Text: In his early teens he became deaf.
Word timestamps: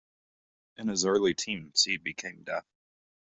In 0.77 0.87
his 0.87 1.05
early 1.05 1.35
teens 1.35 1.83
he 1.83 1.97
became 1.97 2.41
deaf. 2.43 2.65